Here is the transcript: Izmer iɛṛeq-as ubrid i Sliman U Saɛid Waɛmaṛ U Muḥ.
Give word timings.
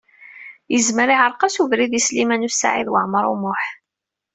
Izmer 0.77 1.09
iɛṛeq-as 1.15 1.55
ubrid 1.61 1.93
i 1.99 2.01
Sliman 2.05 2.47
U 2.49 2.51
Saɛid 2.51 2.87
Waɛmaṛ 2.93 3.25
U 3.33 3.35
Muḥ. 3.41 3.63